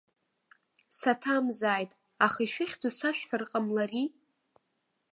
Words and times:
Саҭамзааит, 0.99 1.91
аха 2.25 2.39
ишәыхьӡу 2.45 2.91
сашәҳәар 2.97 3.43
ҟамлари? 3.51 4.07